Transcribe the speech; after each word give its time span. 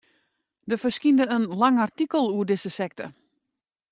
Der 0.69 0.77
ferskynde 0.83 1.27
in 1.35 1.45
lang 1.65 1.77
artikel 1.85 2.31
oer 2.33 2.47
dizze 2.53 2.71
sekte. 2.79 3.05